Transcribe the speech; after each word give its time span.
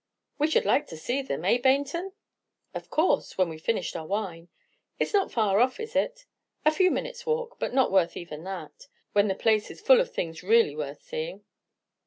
"We 0.39 0.47
should 0.49 0.65
like 0.65 0.87
to 0.87 0.97
see 0.97 1.21
them, 1.21 1.45
eh, 1.45 1.59
Baynton?" 1.59 2.13
"Of 2.73 2.89
course, 2.89 3.37
when 3.37 3.49
we 3.49 3.59
've 3.59 3.63
finished 3.63 3.95
our 3.95 4.07
wine. 4.07 4.49
It's 4.97 5.13
not 5.13 5.31
far 5.31 5.59
off, 5.59 5.79
is 5.79 5.95
it?" 5.95 6.25
"A 6.65 6.71
few 6.71 6.89
minutes' 6.89 7.27
walk; 7.27 7.57
but 7.59 7.71
not 7.71 7.91
worth 7.91 8.17
even 8.17 8.43
that, 8.45 8.87
when 9.13 9.27
the 9.27 9.35
place 9.35 9.69
is 9.69 9.79
full 9.79 10.01
of 10.01 10.11
things 10.11 10.41
really 10.41 10.75
worth 10.75 11.03
seeing. 11.03 11.43